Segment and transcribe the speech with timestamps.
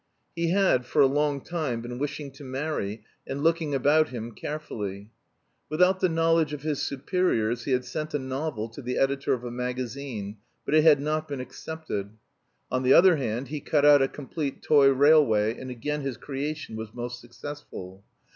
[0.35, 5.11] He had, for a long time, been wishing to marry and looking about him carefully.
[5.69, 9.43] Without the knowledge of his superiors he had sent a novel to the editor of
[9.43, 12.13] a magazine, but it had not been accepted.
[12.71, 16.75] On the other hand, he cut out a complete toy railway, and again his creation
[16.75, 18.03] was most successful.